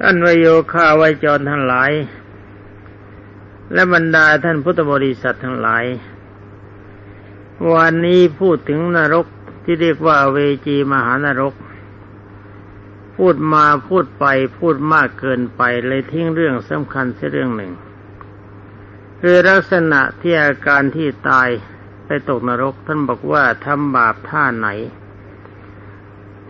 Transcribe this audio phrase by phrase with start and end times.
[0.00, 1.92] ท่านวโยคาวิจรทั้งหลาย
[3.72, 5.84] และบรรดาท่านพุทธบริษัททั้งหลาย
[7.72, 9.26] วันนี้พูดถึงนรก
[9.64, 11.54] ที่เรียกว่าเวจีมหานรก
[13.16, 14.24] พูดมาพูดไป
[14.58, 17.72] พูดมากเกินไปเลยทิ้งเรื่องสำคัญเสียเรื่องหนึ่ง
[19.20, 21.48] คือลักษณะที่อาการที่ตาย
[22.06, 24.68] ไปตกนรกท่านบอกว่าทำบาปท่าไหน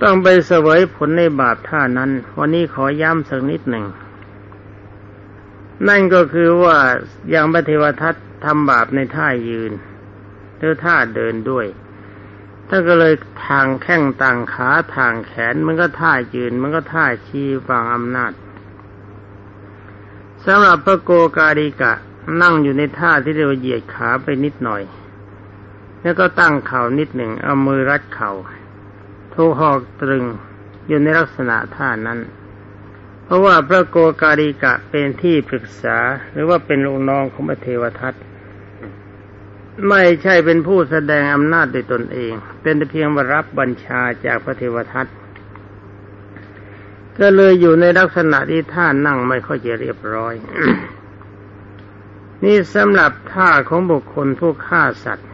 [0.03, 3.87] ต้องไปเสวยผลในบาปท่านั้น วันนี้ขอย้ำสักนิดหนึ่ง
[5.89, 6.77] นั่นก็คือว่า
[7.31, 9.73] อย่างพระเทวทัตทำบาปในท่ายืน
[10.59, 11.67] หรือท่าเดินด้วย
[12.69, 13.15] ท่าก็เลย
[13.47, 18.33] ทางแข้งต่างขาทางแขนมันก็ท่ายืน มันก็ท่าชี้วางอำนาจ
[20.45, 21.93] สำหรับพระโกกาดิกะ
[22.43, 24.83] นั่งอยู่ในท่าที่เรียกว่าเหยียดขาไปนิดหน่อย
[26.03, 28.33] แล้วก็ตั้งเข่านิดหนึ่งเอามือรัดเขา่า
[29.35, 30.25] ถูกหอกตรึง
[30.87, 32.21] อยู่ในลักษณะท่านั้น
[33.25, 35.99] เพราะว่าพระโกกาลิกะเป็นที่ปรึกษา
[36.33, 38.15] หรือว่าเป็นลูกน้องของพระเทวทัต
[39.89, 45.07] ไม่ใช่เป็นผู้แสดงอำนาจโดยตนเอง เป็นเพียงว่ารับบัญชาจากพระเทวทัต
[47.19, 50.35] ก็เลยอยู่ในลักษณะที่ท่านั่งไม่ค่อยจะเรียบร้อย
[52.45, 55.29] นี่สำหรับท่าของบุคคลผู้ฆ่าสัตว์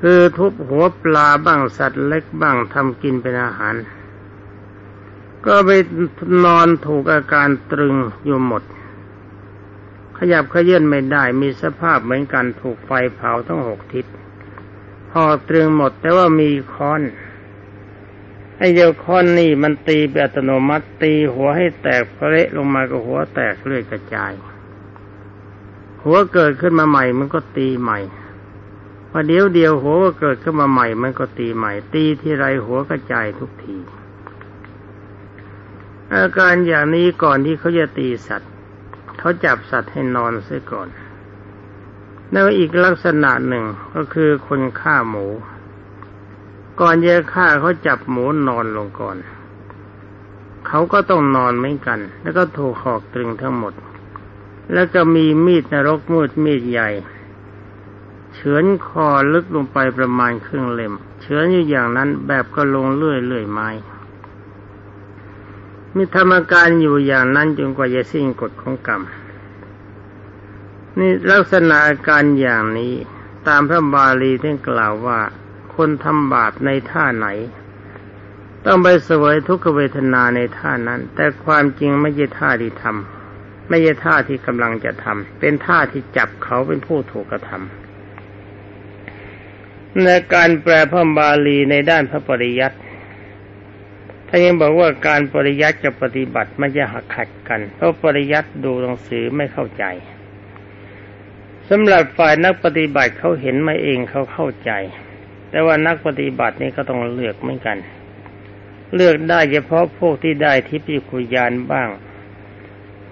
[0.00, 3.74] คือทุบหัวปลาบ้างสัตว์เล็กบ้างทำกินเป็นอาหาร
[5.46, 5.70] ก็ไป
[6.44, 8.62] นอนถูกอาการตรึงอยู่หมด
[10.18, 14.06] ขยับขยื่นไม่ได้มีสภาพเหมือนกันถูกไฟเผาทั้งหกทิศ
[15.10, 17.00] พอตรึงหมดแต่ว่ามีค้อน
[18.58, 24.32] ไอ้เดียวค้อนนี่มันตีแบบอัตโนมัติตีหัวให้แตกเพละลงมาก็หัวแตกเลือดกระจาย
[26.04, 27.98] หัวเกิดขึ้นมาใหม่มันก็ตีใหม่
[29.10, 33.76] พอเดี๋ยวเดียวหัวก็เกิดขึ้นมาใหม่ มันก็ตีใหม่ ตีที่ไรหัวกระจายทุกที
[36.12, 38.50] อาการอย่างนี้ก่อนที่เขาจะตีสัตว์
[39.18, 40.88] เขาจับสัตว์ให้นอนเสียก่อน
[42.30, 45.26] แล้วอีกลักษณะหนึ่งก็คือคนฆ่าหมู
[46.80, 49.16] ก่อนจะฆ่าเขาจับหมูนอนลงก่อน
[50.66, 53.74] เขาก็ต้องนอนเหมือนกัน แล้วก็ถูกหอกตรึงทั้งหมด
[54.72, 56.88] แล้วก็มีมีดนรกมืดมีดใหญ่
[58.40, 63.68] เฉือนคอลึกลงไปประมาณครึ่งเล่มเฉือนอยู่อย่างนั้นแบบก็ลงเลื่อยเลื่อยไม้
[65.94, 69.02] มีธรรมการอยู่อย่างนั้นจนกว่าจะสิ้นกฎของกรรม
[70.98, 72.94] นี่ลักษณะอาการอย่างนี้
[73.48, 75.20] ตามพระบาลีท่านกล่าวว่า
[75.74, 77.26] คนทำบาปในท่าไหน
[78.64, 87.87] ต้องไปเสวยทุกขเวทนาในท่านั้น แต่ความจริงไม่ใช่ท่าที่ทำไม่ใช่ท่าที่กำลังจะทำเป็นท่าที่จับเขาเป็นผู้ถูกกระทำ
[90.04, 92.78] ในการแปลพระบาลีในด้านพระปริยัติ
[94.28, 99.84] ถ้ายังบอกว่าการปริยัติกับปฏิบัติมันจะหักขัดกัน เพราะปริยัติดูหนังสือไม่เข้าใจ
[101.68, 104.70] สำหรับฝ่ายนักปฏิบัติเขาเห็นมาเองเขาเข้าใจ
[105.50, 107.78] แต่ว่านักปฏิบัตินี่ก็ต้องเลือกเหมือนกัน
[108.94, 111.88] เลือกได้เฉพาะพวกที่ได้ทิพยคุยานบ้าง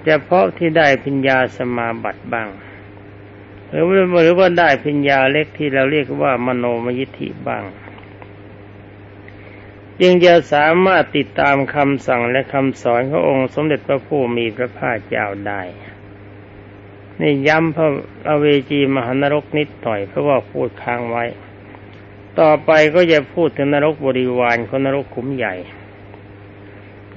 [0.04, 2.48] เฉพาะที่ได้พิญญาสมาบัติบ้าง
[3.70, 3.84] หรือ
[4.22, 7.64] หรือว่าได้พิญญาเล็กที่เราเรียกว่ามโนมยิทธิบ้าง
[10.00, 15.62] จึงจะสามารถติดตามคำสั่งและคำสอนขององค์สมเด็จพระผู้มีพระภาคเจ้าได้
[17.20, 17.88] นี่ย้ำพระ
[18.28, 21.24] อเวจีมหานรกนิดหน่อยเพราะว่าพูดค้างไว้
[22.40, 25.54] ต่อไปก็จะพูดถึงนรกบริวารของนรกขุมใหญ่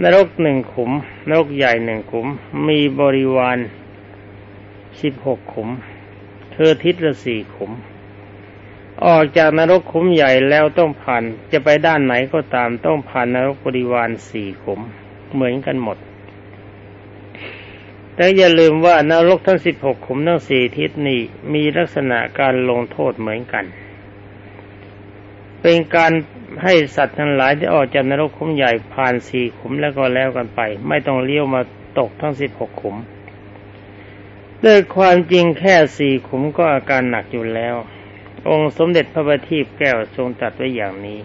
[0.03, 0.91] นรกหนึ่งขุม
[1.27, 2.27] นรกใหญ่หนึ่งขุม
[2.67, 3.57] มีบริวาร
[5.01, 5.69] สิบหกขุม
[6.61, 7.71] ธอทิศละสี่ขุม
[9.05, 14.79] ออกจากนรกขุมใหญ่แล้วต้องผ่านจะไปด้านไหนก็ตามต้องผ่านนรกบริวารสี่ขุม
[15.33, 15.97] เหมือนกันหมด
[18.15, 21.19] แต่อย่าลืมว่านรกทั้งสิบหกขุมทั้งสี่ทิศนี้
[21.53, 23.65] มีลักษณะการลงโทษเหมือนกัน
[25.61, 26.11] เป็นการ
[26.63, 31.61] ให้สัตว์ทั้งหลายที่ออกจากนรกขุมใหญ่ผ่านสี่ขุมแล้วก็แล้วกันไป ไม่ต้องเลี้ยวมา
[31.99, 32.95] ตกทั้งสิบหกขุม
[34.65, 37.75] ด้วยความจริงแค่สี่ขุมก็อาการหนักอยู่แล้ว
[38.49, 41.19] องค์สมเด็จพระบัณฑิตแก้วทรงตัดไว้อย่างนี้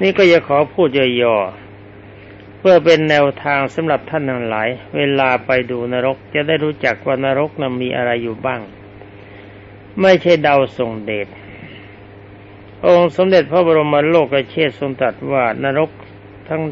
[0.00, 0.88] นี่ก็จะขอพูด
[1.22, 8.60] ย่อๆเพื่อเป็นแนวทางสำหรับท่านทั้งหลาย เวลาไปดูนรกจะได้รู้จักว่านรกนั้นมีอะไรอยู่บ้าง
[10.00, 11.28] ไม่ใช่เดาทรงเดช
[12.86, 15.90] องค์สมเด็จพระบรมโลกเชษทรงตรัสว่านรก
[16.48, 16.62] ทั้ง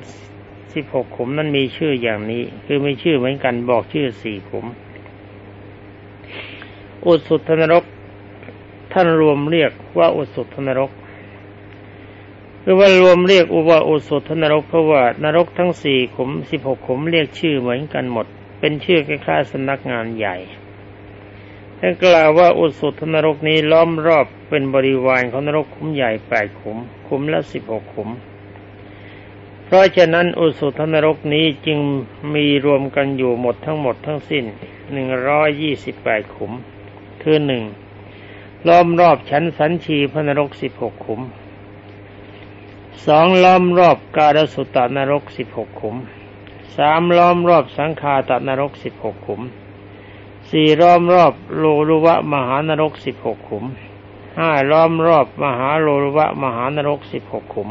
[0.75, 4.67] สิบหกขุมนั้นมีชื่ออย่างนี้ คือมีชื่อเหมือนกันบอกชื่อสี่ขุม
[7.07, 7.85] อุสุทนรก
[8.93, 10.91] ท่านรวมเรียกว่าอุสุทนรก
[12.63, 18.27] คือว่ารวมเรียกอุบาอุสุทนรกเพราะว่านรกทั้งสี่ขุมสิบหกขุมเรียกชื่อเหมือนกันหมด
[18.61, 20.37] เป็นชื่อคล้ายๆสำนักงานใหญ่
[21.79, 28.11] ท่านกล่าวว่าอุสุทนรกนี้ล้อมรอบเป็นบริวารของนรกขุมใหญ่แปดขุม ขุมละสิบหกขุม
[29.65, 31.79] เพราะฉะนั้นอุสุทนรกนี้จึง
[32.35, 34.45] มีรวมกันอยู่หมดทั้งหมดทั้งสิ้น
[34.93, 36.53] หนึ่งร้อยยี่สิบแปดขุม
[37.23, 37.65] คือหนึ่ง
[38.69, 41.21] ล้อมรอบชั้นสันชีพนรกสิบหกขุม
[43.07, 45.97] สองล้อมรอบกาลสุตตนรกสิบหกขุม
[46.77, 49.41] สามล้อมรอบสังคาตนรกสิบหกขุม
[50.51, 53.65] สี่ล้อมรอบโลรุวะมหานรกสิบหกขุม
[54.39, 57.71] ห้าล้อมรอบมหาโลรุวะมหานรกสิบหกขุม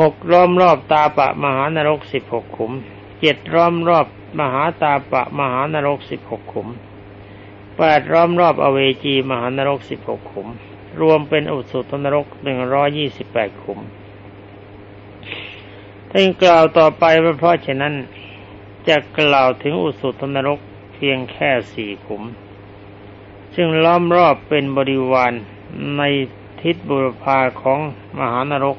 [0.00, 2.72] หกล้อมรอบตาปะมหานรกสิบหกขุม
[3.20, 4.06] เจ็ดล้อมรอบ
[4.40, 6.68] มหาตาปะมหานรกสิบหกขุม
[7.78, 10.48] แปดล้อมรอบอเวจีมหานรกสิบหกขุม
[11.00, 13.78] รวมเป็นอุสุตนรกหนึ่งร้อยี่สิบแปดขุม
[16.10, 17.94] ท่านกล่าวต่อไปว่าเพราะฉะนั้น
[18.88, 20.60] จะกล่าวถึงอุสุตนรก
[20.94, 22.22] เพียงแค่สี่ขุม
[23.54, 25.32] ซึ่งล้อมรอบเป็นบริวาร
[25.96, 26.02] ใน
[26.62, 27.78] ทิศบุรพาของ
[28.18, 28.76] มหานรก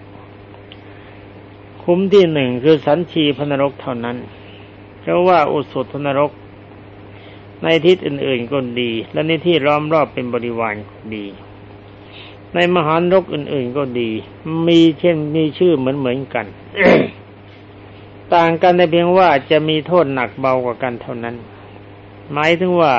[1.83, 4.17] คุ้มที่หนึ่งคือสันชีพนรกเท่านั้น
[5.01, 6.31] เพราะว่าอุสุทนรก
[7.61, 11.25] ในทิศอื่นๆก็ดี และในที่ล้อมรอบเป็นบริวารก็ดี
[12.53, 14.09] ในมหานรกอื่นๆก็ดี
[14.67, 16.45] มีเช่นมีชื่อเหมือนเหมือนกัน
[18.33, 21.35] ต่างกันในเพียงว่าจะมีโทษหนักเบากว่ากันเท่านั้น
[22.33, 22.93] หมายถึงว่า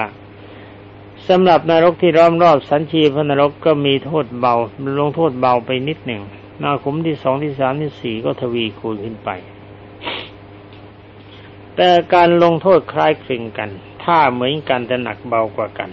[1.28, 4.54] สำหรับนรกที่ล้อมรอบสันชีพนรกก็มีโทษเบา
[4.98, 6.22] ลงโทษเบาไปนิดหนึ่ง
[6.62, 9.30] นาขุมที่สองที่สามที่สี่ก็ทวีคูณขึ้นไป
[11.76, 13.70] แต่การลงโทษคล้ายคลึงกัน
[14.02, 15.90] ท่าเหมือนกันแต่หนักเบากว่ากัน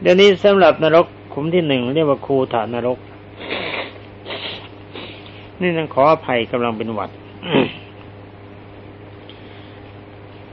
[0.00, 2.98] เดี๋ยวนี้สำหรับนรกขุมที่หนึ่งเรียกว่าคูถานรก
[5.60, 7.10] นี่ต้องขออภัยกำลังเป็นหวัด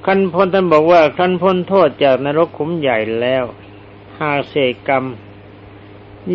[0.06, 3.44] คันพลท่านบอกว่าคันพ้นโทษจากนรกขุมใหญ่แล้ว
[4.20, 5.04] หากเศษกรรม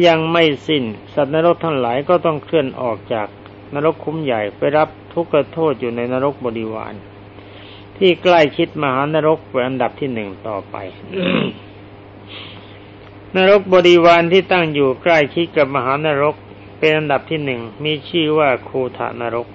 [0.07, 3.29] ยังไม่สิ้น สัตว์นรกทั้งหลายก็ต้องเคลื่อนออกจาก
[3.75, 6.95] นรกขุมใหญ่ไปรับทุกขโทษอยู่ในนรกบริวาร
[7.97, 10.77] ที่ใกล้ชิดมหานรกเป็นอันดับที่หนึ่งต่อไป
[13.37, 16.35] นรกบริวารที่ตั้งอยู่ใกล้ชิดกับมหานรก
[16.79, 19.49] เป็นอันดับที่หนึ่งมีชื่อว่าคูธานรก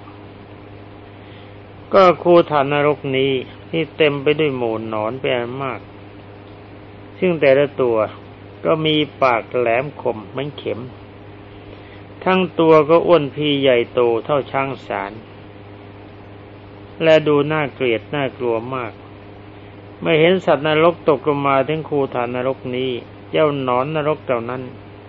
[1.94, 3.32] ก็คูธานรกนี้
[3.70, 5.32] ที่เต็มไปด้วยหมูนอนเป็น
[5.62, 5.80] มาก
[7.18, 7.96] ซึ่งแต่ละตัว
[8.64, 10.80] ก็มีปากแหลมคมเหมือนเข็ม
[12.24, 15.12] ทั้งตัวก็อ้วนพีใหญ่โตเท่าช้างสาร
[17.02, 18.92] และดูน่าเกลียดน่ากลัวมาก
[20.00, 22.90] เมื่อเห็นสัตว์นรกตกลงมาถึงคูฐานนรกนี้
[23.30, 24.62] เจ้าหนอนนรกเหล่านั้น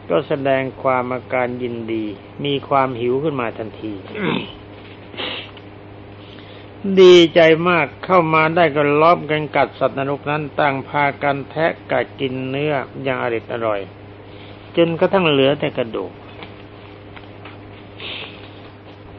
[0.09, 2.05] ก็แสดงความอาการยินดี
[2.45, 3.93] มีความหิวขึ้นมาทันที
[7.01, 7.39] ดีใจ
[7.69, 12.73] มากเข้ามาได้ก็ล้อมกันกัดสัตว์นรกนั้นต่างพากันแทะกัดกินเนื้อ
[13.03, 13.79] อย่างอริดอร่อย
[14.75, 16.11] จนกระทั่งเหลือแต่กระดูก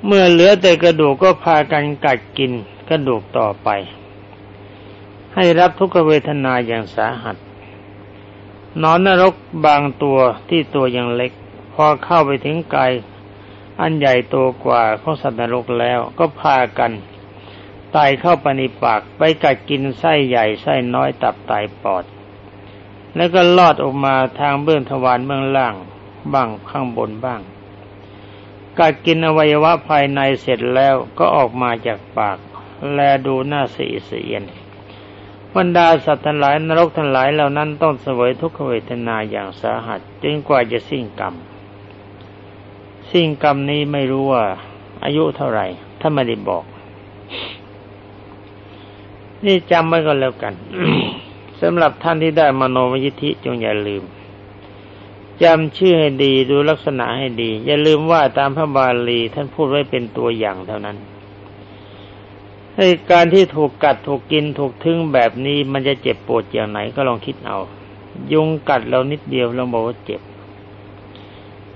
[0.06, 2.52] เมื่อเหลือแต่กระดูกก็พากันกัดกิน
[2.88, 3.68] กระดูกต่อไป
[5.34, 7.36] ให้รับทุกขเวทนาอย่างสาหัส
[8.82, 9.34] นอนนรก
[9.66, 10.18] บางตัว
[10.48, 11.32] ที่ตัวยังเล็ก
[11.74, 12.92] พอเข้าไปถึงกาย
[13.80, 16.92] อันใหญ่โตกว่าของสัตว์นรกแล้วก็พากัน
[17.98, 22.04] ไตเข้าไปในปากไปกัดกินไส้ใหญ่ไส้น้อยตับไตปอด
[23.16, 25.74] แล้วก็ลอดออกมาทางเบื้องทวารเบื้องล่าง
[26.32, 27.40] บ้างข้างบนบ้าง
[28.78, 32.38] กัดกินอวัยวะภายในเสร็จแล้วก็ออกมาจากปาก
[32.92, 34.42] แลดูหน้าสีเสียน
[35.54, 41.34] บรรดาสัตว์ทั้งหลายนรกทั้งหลายเหล่านั้นต้องเสวยทุกขเวทนาอย่างสาหัสจนกว่าจะสิ้นกรรม
[43.10, 44.44] สิ้นกรรมนี้ไม่รู้ว่า
[45.04, 45.66] อายุเท่าไหร่
[46.00, 46.64] ถ้าไม่ได้บอก
[49.44, 50.54] นี่จำไว้ก็แล้วกัน
[51.60, 54.02] สำหรับท่านที่ได้มโนมยิทธิจงอย่าลืม
[55.42, 60.96] จำชื่อให้ดีดูลักษณะให้ดี อย่าลืมว่าตามพระบาลีท่านพูดไว้เป็นตัวอย่างเท่านั้น
[62.76, 67.58] ให้การที่ถูกกัดถูกกินถูกทึ่งแบบนี้มันจะเจ็บปวดอย่างไหนก็ลองคิดเอา
[68.32, 70.20] ยุงกัดเรานิดเดียวเราบอกว่าเจ็บ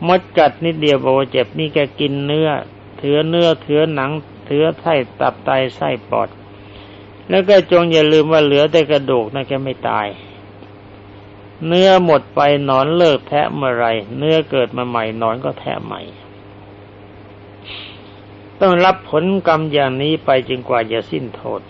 [0.07, 2.49] มดกัดนิดเดียวบอกว่าเจ็บนี่แกกินเนื้อ
[2.99, 4.11] เถือเนื้อเถือหนัง
[4.47, 6.29] เถือไส้ตับไตไส้ปอด
[7.31, 10.07] แล้วก็จงอย่าลืมว่าเหลือแต่กระดูกนะแกไม่ตาย
[11.67, 13.87] เนื้อหมดไปนอนเลิกแทะเมื่อไร
[14.19, 16.01] เนื้อเกิดมาใหม่นอนก็แทะใหม่
[18.61, 21.61] ต้องรับผลกรรมอย่างนี้ไปจนกว่าจะสิ้นโทษ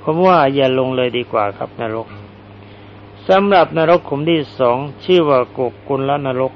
[0.00, 2.08] ผมว่าอย่าลงเลยดีกว่าครับนรก
[3.28, 6.52] สำหรับนรกขุมที่สองชื่อว่ากุกุลละนรก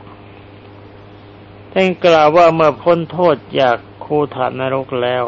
[1.73, 5.25] ท่านกล่าวว่าเมื่อพ้นโทษจากคูถานนรกแล้ว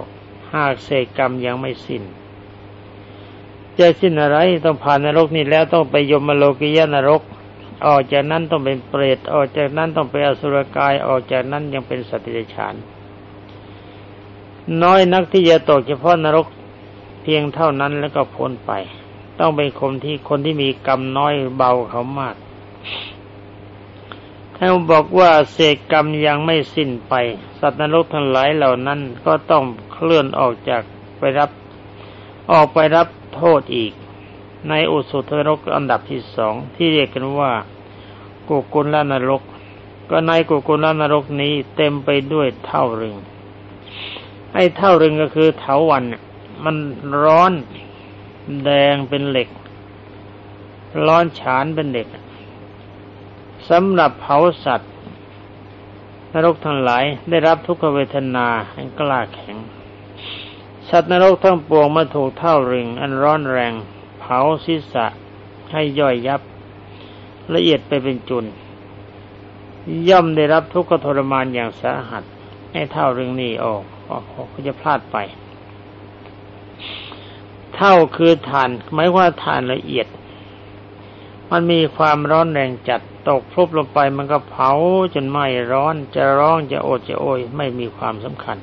[0.54, 2.02] หากเศษกรรมยังไม่สิ้น
[3.78, 7.22] จะสิ้นอะไรต้องผ่านนรกนี่แล้วต้องไปยมโลกิยานรก
[7.86, 12.74] ออกจากนั้นต้องเป็นเปรตออกจากนั้นต้องไปอสุรกายออกจากนั้นยังเป็นสตว์เดรัจฉาน
[14.82, 16.46] น้อยนักที่จะตกเฉพาะนรก
[17.22, 18.72] เพียงเท่านั้นแล้วก็พ้นไป
[19.38, 22.36] ต้องเป็นคนที่คนที่มีกรรมน้อยเบาเขามาก
[24.62, 27.14] ท่านบอกว่าเศษกรรมยังไม่สิ้นไป
[27.60, 30.82] สัตว์นรกทั้งหลายเหล่านั้นก็ต้องเคลื่อนออกจาก
[31.18, 31.50] ไปรับ
[32.52, 33.92] ออกไปรับโทษอีก
[34.68, 37.52] ในอุสุทนรกอันดับที่สองที่เรียกกันว่า
[38.48, 39.42] กุกุลลนรก
[40.10, 43.16] ก็ในกุกุลลนรกนี้เต็มไปด้วยเท่ารึง
[44.54, 46.04] ไอ้เท่ารึงก็คือเถาวัน
[46.64, 46.76] มัน
[47.22, 47.52] ร้อน
[48.64, 49.48] แดงเป็นเหล็ก
[51.06, 52.08] ร้อนฉานเป็นเหล็ก
[53.70, 54.92] สำหรับเผาสัตว์
[56.32, 59.56] นรกทั้งหลายได้รับทุกขเวทนาอันกล้าแข็ง
[60.88, 63.72] สัตว์นรกทั้งปวงมาถูกเท่ารึง อันร้อนแรง
[64.20, 65.06] เผาศีรษะ
[65.72, 66.40] ให้ย่อยยับ
[67.54, 68.44] ละเอียดไปเป็นจุน
[70.08, 72.24] ย่อมได้รับทุกขทรมานอย่างสาหัส
[72.72, 73.82] ให้เท่ารึงนี้ออก
[74.50, 75.16] เขาจะพลาดไป
[77.76, 80.06] เท่าคือฐานหมายว่าฐานละเอียด
[81.50, 84.72] มันมีความร้อนแรงจัดตกฟุบลงไปมันก็เผา
[85.14, 88.58] จนไหม้ร้อนจะร้องจะโอดจะโอย ไม่มีความสำคัญ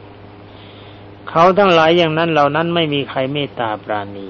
[1.29, 4.29] เขาทั้งหลายอย่างนั้นเหล่านั้นไม่มีใครเมตตาปราณี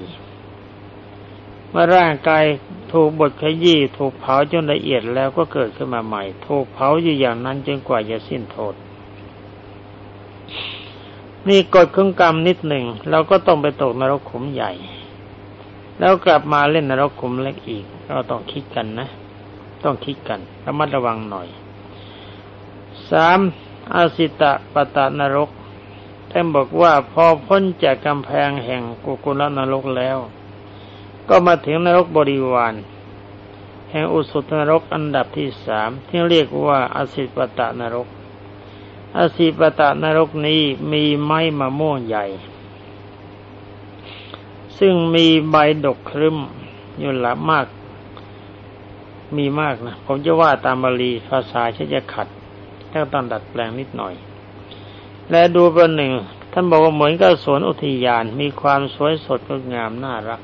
[1.70, 2.44] เมื่อร่างกาย
[2.92, 8.74] ถูกบดขยี้ถูกเผาจนละเอียดแล้วก็เกิดขึ้นมาใหม่ ถูกเผาอยู่อย่างนั้นจนกว่าจะสิ้นโทษ
[11.48, 14.72] นี่กฎของกรรมนิดหนึ่งเราก็ต้องไปตกนรกขุมใหญ่
[15.98, 19.08] แล้วกลับมาเล่นนรกขุมเล็กอีกเราต้องคิดกันนะ
[19.84, 21.48] ต้องคิดกันระมัดระวังหน่อย
[23.10, 23.38] สาม
[23.94, 25.50] อาสิตะปตะนรก
[26.30, 30.18] ท่านบอกว่าพอพ้นจากกำแพงแห่งกุกุลนรกแล้ว
[31.28, 32.74] ก็มาถึงนรกบริวาร
[33.90, 38.08] แห่งอุสุตนรกอันดับที่สามที่เรียกว่าอาสิตปตะนรก
[39.16, 40.62] อสีปตะนรกนี้
[40.92, 42.24] มีไม้มะม่วงใหญ่
[44.78, 46.36] ซึ่งมีใบดกครึม
[46.98, 47.66] อยู่ละมาก
[49.36, 52.28] มีมากนะ ผมจะว่าตามบาลีภาษาชจะขัด
[52.92, 54.14] ถ้าต้องดัดแปลงนิดหน่อย
[55.30, 56.12] และดูประหนึ่ง
[56.52, 60.40] ท่านบอกว่าเหมือนกับสวนอุทยานมีความสวยสดงดงามน่ารัก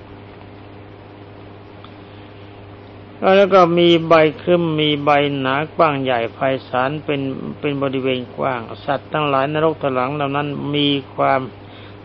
[3.36, 6.38] แล้วก็มีใบครึมมีใบหนากว้างใหญ่ไพ
[6.68, 7.20] ศาลเป็น
[7.58, 11.40] เป็นบริเวณกว้าง สัตว์ทั้งหลายนรกถลังเหล่านั้นมีความ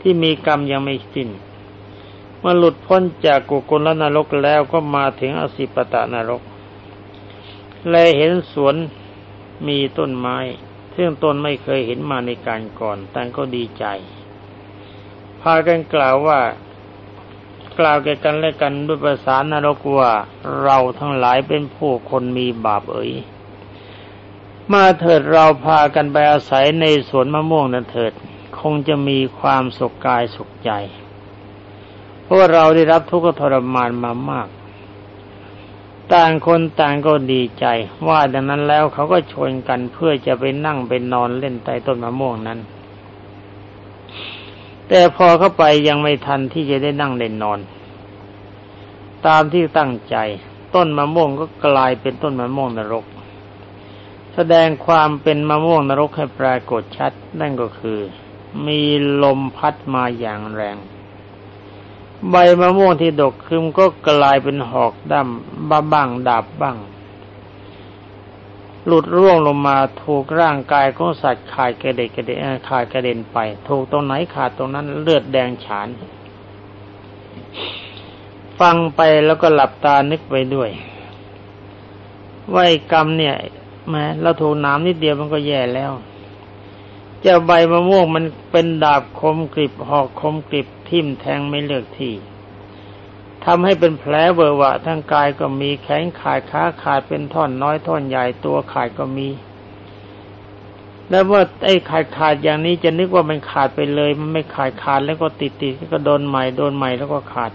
[0.01, 1.29] ที่มีกรรมยังไม่สิ้น
[2.41, 6.41] มื่อหลุดพ้นจากกุกลนรกแล้วก็มาถึงอสิปตะนรก
[7.89, 8.75] แลเห็นสวน
[9.67, 10.37] มีต้นไม้
[10.95, 13.85] ซึ่งตนไม่เคยเห็นมาในการก่อนแต่ก็ดีใจ
[15.41, 16.39] พากันกล่าวว่า
[17.79, 20.11] กล่าวแก่กันและกันด้วยภาษานรกว่า
[20.63, 23.11] เราทั้งหลายเป็นผู้คนมีบาปเอ๋ย
[24.73, 28.13] มาเถิดเราพากันไปอาศัยในสวนมะม่วงนั้นเถิด
[28.59, 30.71] คงจะมีความสุขกายสุขใจ
[32.29, 34.47] เพราะเราได้รับทุกข์ทรมานมามาก
[36.13, 37.65] ต่างคนต่างก็ดีใจ
[38.07, 42.59] ว่าดังนั้นแล้วเขาก็ชวนกันเพื่อจะไปนั่งไปนอนเล่นใต้ต้นมะม่วงนั้น
[44.87, 47.59] แต่พอเข้าไปยังไม่ทันที่จะได้นั่งเล่นนอน
[49.27, 50.15] ตามที่ตั้งใจ
[50.75, 53.05] ต้นมะม่วงก็กลายเป็นต้นมะม่วงนรก
[54.35, 57.99] แสดงความเป็นมะม่วงนรกให้ปรากฏชัด นั่นก็คือ
[58.65, 58.81] มี
[59.23, 60.77] ลมพัดมาอย่างแรง
[62.29, 66.77] ใบมะม่วงที่ดกคึมก็กลายเป็นหอกดำบ้าบ้างดาบบ้าง
[68.85, 72.37] หลุดร่วงลงมาถูกร่างกายของสัตว์ขาดกระเด็นกระเด็น
[72.69, 75.87] ขาดกระเด็นไป ถูกตรงไหนขาดตรงนั้นเลือดแดงฉาน
[78.59, 80.69] ฟังไปแล้วก็หลับตานึกไปด้วย
[82.53, 83.35] ว่ากรรมเนี่ย
[83.89, 85.91] แม้เราถูกน้ำนิดเดียวมันก็แย่แล้ว
[87.21, 92.13] เจ้าใบมะม่วงมันเป็นดาบคมกริบหอกคมกริบทิ่มแทงไม่เลือกที่
[93.45, 99.27] ทำให้เป็นแผลเบอร์วะทั้งกายก็มีแขนขาดขาขาดเป็นท่อนน้อยท่อนใหญ่ตัวขาดก็มี
[101.09, 107.51] แล้วว่าไอ้ขาดขาดอย่างนี้จะนึกว่ามันขาดไปเลย มันไม่ขาดขาดแล้วก็ติดติดก็โดนใหม่โดนใหม่แล้วก็ขาด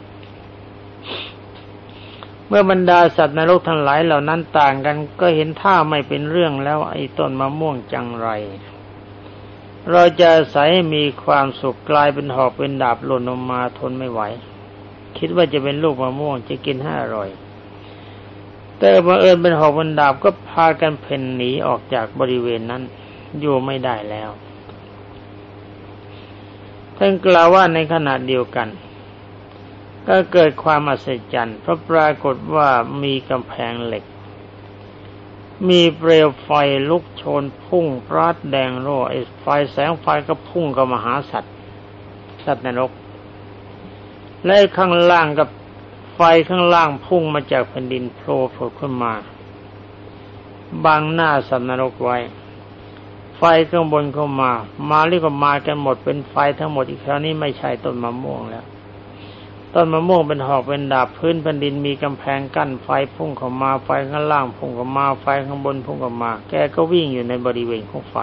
[2.49, 8.29] เมื่อบรรดาสัตว์ในโลกทั้งหลายเหล่านั้นต่างกัน ก็เห็นท่าไม่เป็นเรื่องแล้วไอ้ต้นมะม่วงจังไร
[9.91, 10.65] เราจะใส่
[10.95, 14.21] มีความสุขกลายเป็นหอกเป็นดาบหล่นลงมาทนไม่ไหว
[15.19, 17.29] คิดว่าจะเป็นลูกมะม่วงจะกินห้าอร่อย
[18.79, 22.83] แต่บังเอิญเป็นหอกบรรดาบก็พากันเพ่นหนีออกจากบริเวณนั้น
[23.41, 24.31] อยู่ไม่ได้แล้ว
[26.97, 28.69] ท่านกล่าวว่าในขณะเดียวกัน
[30.09, 32.69] ก็เกิดความอัศจรรย์เพราะปรากฏว่า
[33.03, 34.05] มีกำแพงเหล็ก
[35.69, 36.51] มีเปลวไฟ
[36.91, 41.55] ลุกโชนพุ่งราดแดงโร่ไอ้ไฟแสงไฟก็พุ่งกับมหาสัตว์
[42.45, 42.91] สัตว์นรก
[44.47, 45.49] และข้างล่างกับ
[46.15, 49.13] ไฟข้างล่างพุ่งมาจากแผ่นดินโผล่ผุขึ้นมา
[50.85, 52.17] บังหน้าสัตว์นรกไว้
[53.39, 54.51] ไฟข้างบนเข้ามา
[54.91, 58.65] มาเรียกว่ามากันหมดเป็นไฟทั้งหมดอีกคราวนี้ไม่ใช่ต้นมะม่วงแล้ว
[59.77, 68.17] ต้นมะม่วงเป็นหอกเป็นดาบพื้นแผ่นดินมีกำแพงกั้นไฟพุ่งเข้ามาไฟข้างล่างพุ่งเข้ามาไฟข้างบนพุ่งเข้ามา แกก็วิ่งอยู่ในบริเวณของไฟ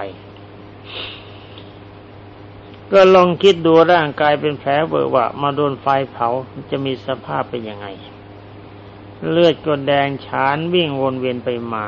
[2.92, 6.28] ก็ลองคิดดูร่างกายเป็นแผลเบอร์ว่ามาโดนไฟเผา
[6.70, 7.88] จะมีสภาพเป็นยังไง
[9.30, 11.86] เลือดก็แดงฉานวิ่งวนเวียนไปมา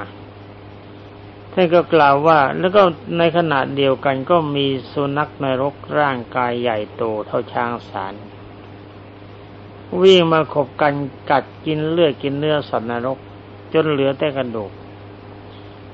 [1.53, 2.81] ท่านก็กล่าวว่าแล้วก็
[3.17, 8.13] ในขณะเดียวกันก็มีสุนัขนรกร่างกายใหญ่โตเท่าช้างสาร
[10.01, 10.93] วิ่งมาขบกัน
[11.29, 13.17] กัดกินเลือดกินเนื้อสัตว์นรก
[13.73, 14.71] จนเหลือแต่กระดูก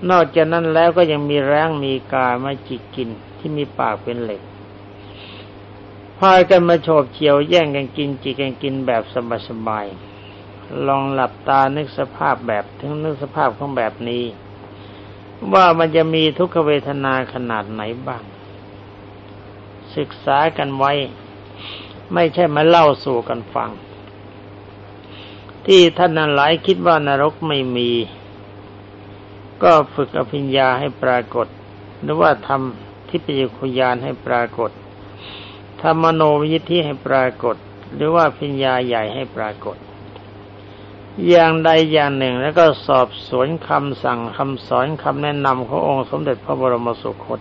[0.10, 4.42] นอกจากนั้นแล้วก็ยังมีแร้งมีกามาจิกกินที่มีปากเป็นเหล็ก
[6.20, 9.04] พายกันมาโฉบเฉียวแย่งกันกินจิกกันกินแบบ
[9.48, 14.24] สบายๆลองหลับตานึกสภาพแบบถึงนึกสภาพของแบบนี้
[15.54, 18.24] ว่ามันจะมีทุกขเวทนาขนาดไหนบ้าง
[19.96, 20.92] ศึกษากันไว้
[22.14, 23.70] ไม่ใช่มาเล่าสู่กันฟัง
[25.72, 27.90] ที่ท่านนั้นหลายคิดว่านรกไม่มี
[29.64, 31.48] ก็ฝึกอภิญญาให้ปรากฏ
[32.02, 34.72] หรือว่าทำทิพยคุยานให้ปรากฏ
[35.82, 37.56] ทำมโนวิยิธิให้ปรากฏ
[37.94, 39.78] หรือว่าพิญญาใหญ่ให้ปรากฏ
[41.28, 47.40] อย่างใดอย่างหนึ่งแล้วก็สอบสวนคำสั่งคำสอนคำแนะนำขององค์สมเด็จพระบรมสุคต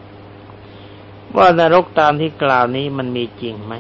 [1.37, 3.75] ว่านรกตามที่กล่าวนี้มันมีจริงไหม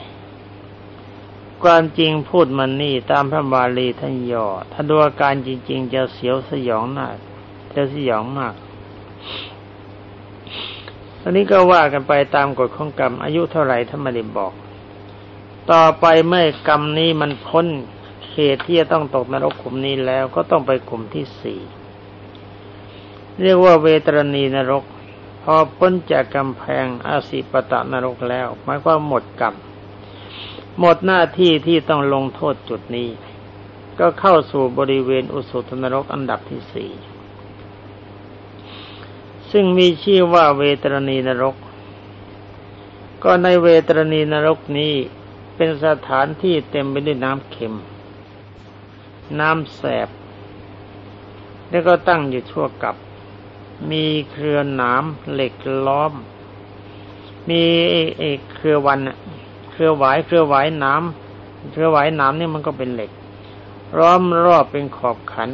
[1.62, 7.16] ความจริงพูดมันนี่ตามพระบาลีท่านย่อถ้าดูอาการจริง ๆ จะเสียวสยองมาก
[7.74, 8.54] จะสยองมาก
[11.20, 14.52] ตอนนี้ก็ว่ากันไปตามกฎของกรรม อายุเท่าไหร่ท่านไม่ได้บอก
[15.70, 17.66] ต่อไปเมื่อกรรมนี้มันพ้น
[18.32, 21.60] เหตุที่จะต้องตกนรกขุมนี้แล้วก็ต้องไปขุมที่สี่
[23.42, 24.84] เรียกว่าเวตรณีนรก
[25.42, 29.54] พอพ้นจากกำแพงอาสิปตะนรกแล้วหมายความหมดกรรม
[30.78, 33.08] หมดหน้าที่ที่ต้องลงโทษจุดนี้
[33.98, 36.90] ก็เข้าสู่บริเวณอุสุตนรกอันดับที่สี่
[39.50, 41.56] ซึ่งมีชื่อว่าเวตรณีนรก
[43.24, 44.94] ก็ในเวตรณีนรกนี้
[45.56, 47.74] เป็นสถานที่เต็มไปด้วยน้ำเค็ม
[49.40, 50.08] น้ำแสบ
[51.68, 52.96] แล้วก็ตั้งอยู่ชั่วกับ
[53.90, 55.52] มีเครือหนามเหล็ก
[55.86, 56.12] ล้อม
[57.48, 57.62] มี
[58.18, 58.98] เอกเครือวัน
[59.78, 63.10] เครือหวายเครือหวายน้ำเครือหวายน้ำนี่มันก็เป็นเหล็ก
[63.98, 65.50] ล้อมรอบเป็นขอบขัน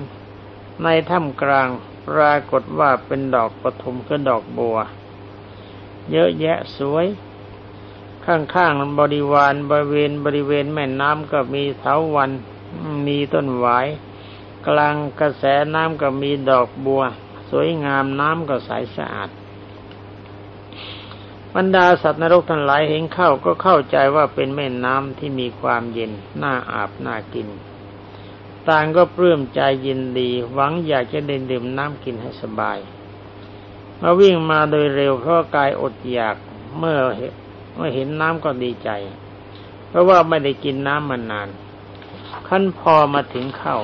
[0.82, 1.68] ในถ้ำกลาง
[2.08, 4.76] ปรากฏว่าเป็นดอกปฐมคือดอกบัว
[6.10, 7.06] เยอะแยะสวย
[8.24, 12.30] ข้างๆบริวารบริเวณบริเวณแม่น้ำก็มีเถาวัน
[13.06, 13.86] มีต้นหวาย
[14.66, 17.02] กลางกระแสน้ำก็มีดอกบัว
[17.50, 19.30] สวยงามน้ำก็ใสสะอาด
[21.54, 26.12] บรรดาสัตว์นรกทั้งหลายเห็นเข้าก็เข้าใจว่าเป็นแม่น้ำที่มีความเย็น
[26.42, 27.48] น่าอาบน่ากิน
[28.68, 32.78] ต่างก็ปลื้มใจยินดี หวังอยากจะเดินดื่มน้ำกินให้สบาย
[34.00, 36.36] มาวิ่งมาโดยเร็วเพราะกายอดอยาก
[36.78, 36.98] เมื่อ
[37.74, 38.90] เมื่อเห็นน้ำก็ดีใจ
[39.88, 41.48] เพราะว่าไม่ได้กินน้ำมานาน
[42.48, 43.78] ขั้นพอมาถึงเข้า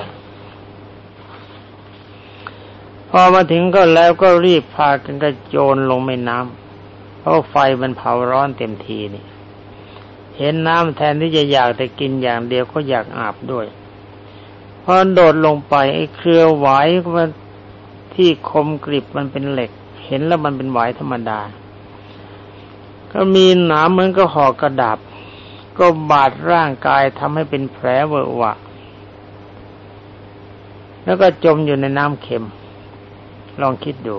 [3.11, 6.70] พอมาถึงก็แล้วก็รีบพากันกระโจนลงแม่น้ำ
[7.21, 9.25] เพราะไฟมันเผาร้อนเต็มทีนี่
[10.37, 13.67] เห็นน้ำแทนที่จะอยากแต่กินอย่างเดียวก็อยากอาบด้วย
[14.85, 16.69] พอโดดลงไปไอ้เครือไหว
[17.17, 17.29] มัน
[18.15, 19.71] ที่คมกริบมันเป็นเหล็ก
[20.05, 21.41] เห็นแล้วมันเป็นไหวธรรมดา
[23.13, 24.99] ก็มีหนามเหมือนก็ห่อกระดาบ
[25.79, 28.53] ก็บาดร่างกายทำให้เป็นแผลเวอะวะ
[31.05, 32.45] แล้วก็จมอยู่ในน้ำเค็ม
[33.61, 34.17] ลองคิดดู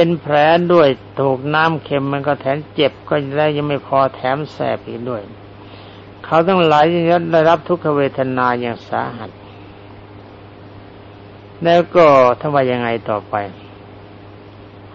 [0.00, 0.36] เป็นแผล
[0.72, 0.88] ด้วย
[1.20, 5.22] ถูกน้ำเค็มมันก็แถมเจ็บก็ได้ยังไม่พอแถมแสบอีกด้วย
[6.24, 9.30] เขาต้องหลายยังได้รับทุกขเวทนาอย่างสาหัส
[11.64, 12.06] แล้วก็
[12.40, 13.34] ทำว่ายังไงต่อไป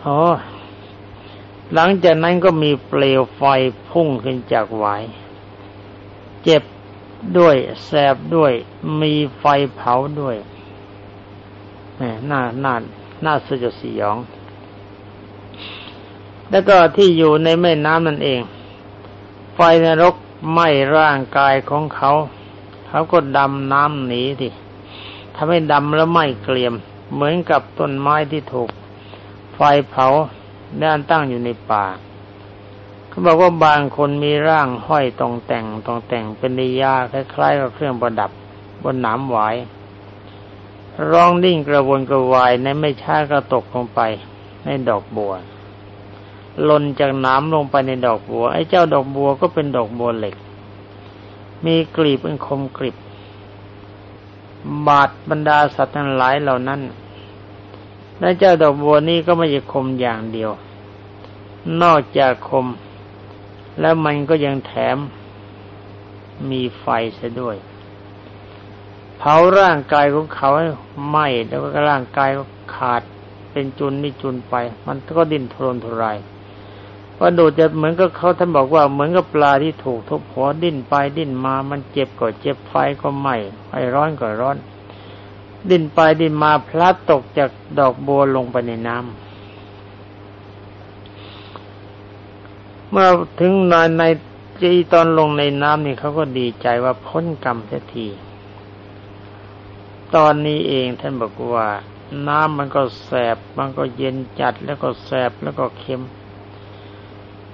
[0.03, 0.19] อ๋อ
[1.73, 3.43] หลังจากนั้นก็มีเปลวไฟ
[3.89, 5.03] พุ่งขึ้นจากหวาย
[6.43, 6.63] เจ็บ
[7.37, 8.53] ด้วยแสบด้วย
[9.01, 10.35] มีไฟเผาด้วย
[12.27, 12.73] หน้าหน้า
[13.21, 14.17] หน้าสยดสยอง
[16.49, 18.41] แล้วก็ที่อยู่ในแม่น้ำนั่นเอง
[19.55, 20.15] ไฟนรก
[20.51, 22.11] ไหม้ร่างกายของเขา
[22.87, 24.49] เขาก็ดำน้ำหนีที
[25.35, 26.73] ทำให้ดำแล้วไหม้เกลียม
[27.13, 28.69] เหมือนกับต้นไม้ที่ถูก
[29.55, 30.07] ไฟเผา
[30.83, 31.85] ด้านตั้งอยู่ในป่า
[33.07, 38.31] เขาบอกว่าบางคนมีร่างห้อยตรงแต่งตรงแต่งเป็นนิยาคล้ายๆกับเครื่องประดับ
[38.83, 39.55] บนหนามหวาย
[41.11, 43.99] ร้องดิ้งกระวนกระวายในไม่ช้าก็ตกลงไป
[44.63, 45.33] ในดอกบัว
[46.63, 50.35] หล่นจากน้ำลงไปในดอกบัว ไอ้เจ้าดอกบัวก็เป็นดอกบัวเหล็ก
[51.65, 52.95] มีกลีบเป็นคมกริบ
[54.87, 56.81] บาดบรรดาสัตว์ทั้งหลายเหล่านั้น
[58.19, 60.51] และเจ้าดอกบัวนี้ก็ไม่ใช่คมอย่างเดียว
[61.81, 62.67] นอกจากคม
[63.79, 64.97] แล้วมันก็ยังแถม
[66.49, 66.85] มีไฟ
[67.15, 67.55] เสียด้วย
[69.17, 70.67] เผาร่างกายของเขาให้
[71.07, 72.43] ไหม้แล้วก็ร่างกายก็
[72.75, 73.01] ขาด
[73.51, 74.55] เป็นจุนนี่จุนไป
[74.87, 76.17] มันก็ดิ้นทรนทุราย
[77.19, 84.57] ว่าดูจะเหมือนกับเขาท่านบอกว่าเหมือนกับปลาที่ถูกทุบหัวดิ้นไปดิ้นมามันเจ็บก็เจ็บไฟก็ไหม้ไฟร้อนก็ร้อน
[85.69, 87.49] ดิ้นไปดิ้นมาพลัดตกจาก
[87.79, 89.23] ดอกบัวลงไปในน้ำ
[92.89, 93.07] เมื่อ
[93.39, 94.03] ถึงนานใน
[94.61, 98.07] จีตอนลงในน้ำนี่เขาก็ดีใจว่าพ้นกรรมเสียที
[100.15, 101.67] ตอนนี้เองท่านบอกว่า
[102.27, 106.01] น้ำมันก็แสบมันก็เย็นจัดแล้วก็แสบแล้วก็เค็ม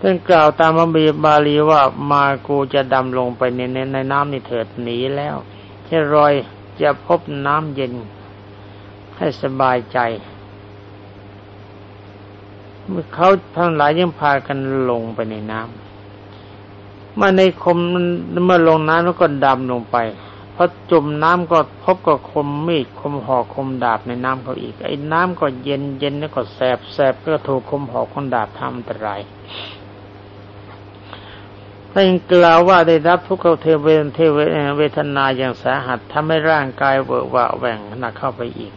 [0.01, 1.81] ท่านกล่าวตามอบีบาลีว่า
[2.11, 3.59] มากูจะดำลงไปใน
[3.93, 5.35] ในน้ำนี่เถิดหนีแล้ว
[5.85, 6.33] แค่รอย
[6.81, 7.93] จะพบน้ำเย็น
[9.17, 9.99] ให้สบายใจ
[12.87, 14.57] เมื่อเขาทั้งหลายยังพากัน
[14.89, 17.77] ลงไปในน้ำเมื่อในคม
[18.45, 19.97] เมื่อลงน้ำแล้วก็ดำลงไป
[20.55, 29.21] พอจุ่มน้ำก็พบกับคมมีดคมหอกคมดาบในน้ำเขาอีก ไอ้น้ำก็เย็นเย็นแล้วก็แสบแสบก็ถูกคมหอกคมดาบทำอันตราย
[31.91, 34.19] ถ้ายังกล่าวว่าได้รับทุกขเทเวเท
[34.77, 38.73] เวทนาอย่างสาหัสทำให้ร่างกายเวอะวะแหว่งหนักเข้าไปอีก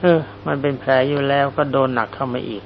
[0.00, 2.64] เออ มันเป็นแผลอยู่แล้วก็โดนหนักเข้ามาอีก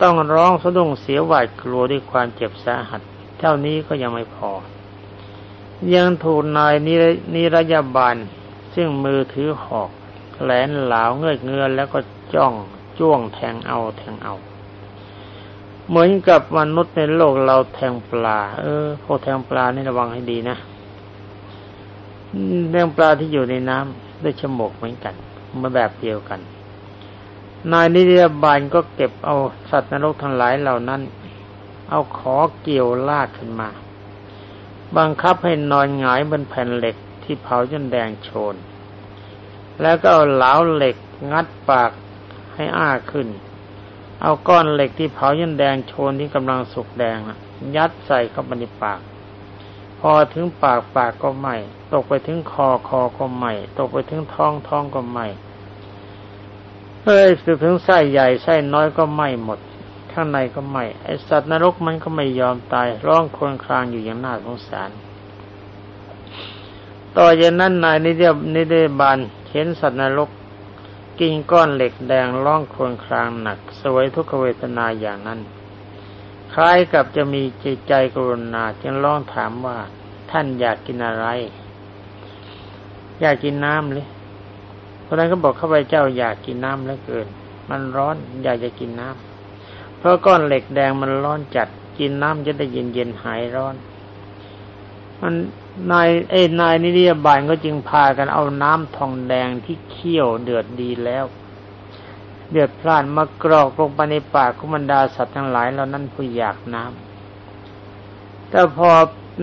[0.00, 3.00] ต้องร้องสะดุ้งเสียหวาดกลัวด้วยความเจ็บสาหัส
[3.38, 4.50] เท่านี้ก็ยังไม่พอ
[5.94, 6.74] ยังถูกนาย
[7.34, 8.16] นิรยาบาล
[8.74, 9.90] ซึ่งมือถือหอก
[10.42, 11.98] แหลนเหลาเงยเงือแล้วก็
[12.34, 12.52] จ้อง
[12.98, 14.34] จ้วงแทงเอาแทงเอา
[15.88, 20.56] เหมือนกับมนุษย์ในโลกเราแทงปลา เออพวกแทงปลานี่ระวังให้ดีนะ
[22.70, 25.14] แทงปลาที่อยู่ในน้ำด้วยฉมกเหมือนกัน
[25.60, 26.40] มาแบบเดียวกัน
[27.72, 29.36] นายนิรบาลก็เก็บเอา
[29.70, 31.00] สัตว์นรกทั้งหลายเหล่านั้น
[31.90, 33.68] เอาขอเกี่ยวลากขึ้นมา
[34.96, 38.54] บังคับให้นอนหงายบนแผ่นเหล็กที่เผาจนแดงโชน
[39.82, 40.96] แล้วก็เอาเหลาเหล็ก
[41.32, 41.90] งัดปาก
[42.54, 43.28] ให้อ้าขึ้น
[44.22, 47.38] เอาก้อนเหล็กที่เผายันแดงโชนที่กำลังสุกแดงนะ
[47.76, 49.00] ยัดใส่เข้าไปในปาก
[50.00, 51.48] พอถึงปากปากก็ไหม
[51.92, 53.44] ตกไปถึงคอคอก็ไหม
[53.78, 55.18] ตกไปถึงท้องท้องก็ไหม
[57.04, 57.28] เอ้ย
[57.62, 59.58] ถึงไส้ใหญ่ไส้น้อยก็ไหมหมด
[60.12, 64.90] ข้างในก็ไหมไอสัตว์นรกมันก็ไม่ยอมตายร้องครวญครางอยู่อย่างน่าสงสาร
[67.16, 68.22] ต่อจากนั้นนายนิเด
[68.54, 69.18] นิเดบาน
[69.50, 70.30] เห็นสัตว์นรก
[71.20, 75.40] กินก้อนเหล็กแดงร้องควญครางหนัก สวยทุกขเวทนาอย่างนั้น
[76.54, 79.78] คล้ายกับจะมีจิตใจกรุณาจึงร้องถามว่า
[80.30, 81.26] ท่านอยากกินอะไร
[83.20, 84.06] อยากกินน้ำเลย
[85.02, 87.26] เพราะนั้นก็บอกข้าพเจ้าอยากกินน้ำเหลือเกิน
[87.70, 93.74] มันร้อนอยากจะกินน้ำเพราะก้อนเหล็กแดงมันร้อนจัดกินน้ำจะได้เย็นเย็นหายร้อน
[95.20, 95.34] มัน
[95.92, 101.24] นายเอ้นายนิริยบาลก็จึงพากันเอาน้ำทองแดงที่เคี่ยวเดือดดีแล้ว
[102.50, 108.90] เดือดพล่านมากรอกลงไปในปากของบรรดาสัตว์ทั้งหลายเหล่านั้นผู้อยากน้ำแต่พอ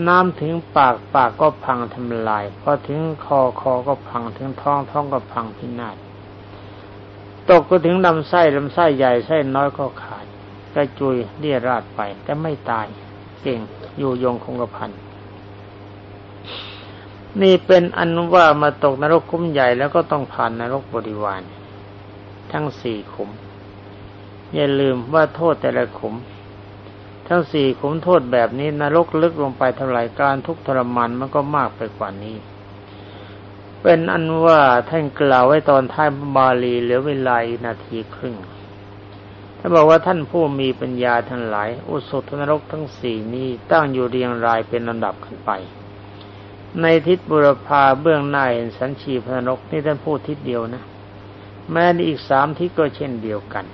[0.07, 5.97] น้ำถึงปากปากก็พังทำลายพอถึงคอคอก็พังถึงท้องท้องก็พังพินาศ
[7.49, 10.25] ตกก็ถึงลำไส้ลำไส้ใหญ่ไส้น้อยก็ขาด
[10.73, 12.85] กระจุยเลี่ยราดไปแต่ไม่ตาย
[13.41, 13.59] เก่ง
[13.97, 14.91] อยู่ยงคงกระพัน
[17.41, 21.41] นี่เป็นอันว่ามาตกนรกคุ้มใหญ่แล้วก็ต้องผ่านนรกบริวาร
[22.51, 23.29] ทั้งสี่ขุม
[24.53, 26.15] อย่าลืมว่าโทษแต่ละขุม
[27.27, 32.37] ทั้งสี่ขุมโทษแบบนี้นรกลึกลงไปเท่าไหร่การทุกทรมานมันก็มากไปกว่านี้
[33.81, 38.35] เป็นอันว่าท่านกล่าวไว้ตอนท้ายบาลีเหลือเวลานาทีครึ่ง
[39.59, 45.51] ท่านบอกว่าท่านผู้มีปัญญาทั้งหลาย อุสุทนรกทั้งสี่นี้ตั้งอยู่เรียงรายเป็นลำดับขึ้นไป
[46.81, 50.83] ในทิศบุรพาเบื้องหน้าเห็นสันชีพนกนี่ท่านพูดทิศเดียวนะ
[51.71, 53.65] แม้ในอีกสามทิศก็เช่นเดียวกัน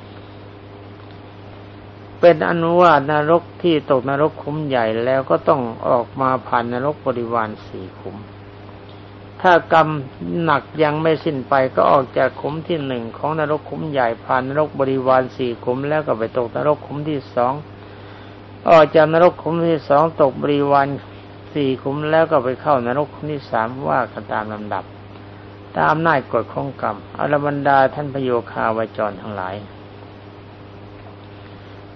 [2.19, 8.17] เป็นอนุวาตนรกที่ตกนรกขุมใหญ่แล้วก็ต้องออกมาผ่านนรกบริวารสี่ขุม
[9.41, 9.87] ถ้ากรรม
[10.43, 17.53] หนักยังไม่สิ้นไปก็ออกจากขุมที่หนึ่งของนรกขุมใหญ่ผ่านนรกบริวารสี่ขุมแล้วก็ไปตกนรกขุมที่สอง
[18.69, 20.87] ออกจากนรกขุมที่สองตกบริวาร
[21.53, 24.83] สี่ขุมแล้วก็ไปเข้านรกขุมที่สามว่ากันตามลำดับ
[25.77, 29.55] ตามน่ายกฎของกรรมอรบรรดาท่านพโยคาวจรทั้งหลาย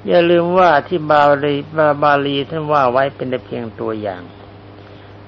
[0.07, 4.21] อย่าลืมว่าที่บาลีบาบาลีท่านว่าไว้เป็นแต่เพียงตัวอย่าง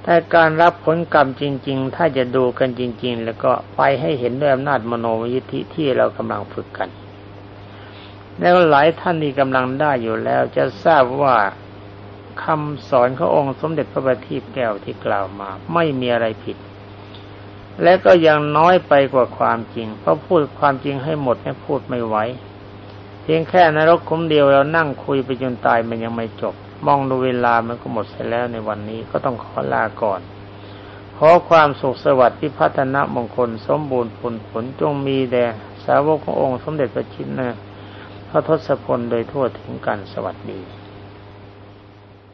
[0.04, 6.90] แต่การรับผลกรรมจริง ๆ ถ้าจะดูกันจริง ๆ แล้วก็ไปให้เห็นด้วยอำนาจมโนวิธิที่เรากำลังฝึกกัน
[8.40, 11.36] แล้วหลายท่านที่กำลังได้อยู่แล้วจะทราบว่า
[12.44, 16.58] คำสอนขององค์สมเด็จพระบัณฑิตแก้วที่กล่าวมา ไม่มีอะไรผิด
[17.84, 22.16] และก็ยังน้อยไปกว่าความจริง เพราะพูดความจริงให้หมดเนี่พูดไม่ไหว
[23.22, 30.22] เพียงแค่นรกคุ้มเดียวเรานั่งคุยไปจนตายมันยังไม่จบ มองดูเวลามันก็หมดเสียแล้วในวันนี้ก็ต้องขอลาก่อน
[31.18, 35.46] ขอความสุขสวัสดิ์ที่พัฒนามงคลสมบูรณ์ผลผลจงมีแด่
[35.86, 37.50] สาวกขององค์สมเด็จพระชินนะ
[38.30, 40.62] พระทศพลโดยทั่วถึงกันสวัสดี